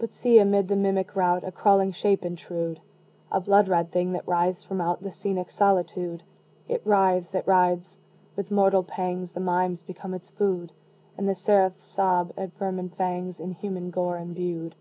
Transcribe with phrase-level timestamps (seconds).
[0.00, 2.80] But see, amid the mimic rout, A crawling shape intrude!
[3.30, 6.24] A blood red thing that writhes from out The scenic solitude!
[6.66, 7.36] It writhes!
[7.36, 8.00] it writhes!
[8.34, 10.72] with mortal pangs The mimes become its food,
[11.16, 14.74] And the seraphs sob at vermin fangs In human gore imbued.